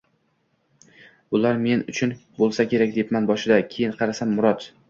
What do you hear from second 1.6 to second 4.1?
men uchun bo‘lsa kerak debman boshida, keyin